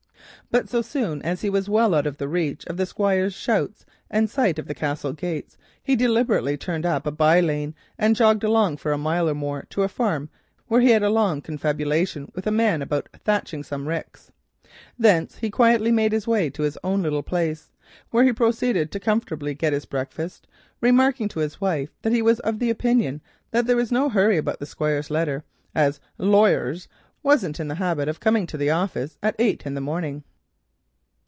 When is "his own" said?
16.63-17.01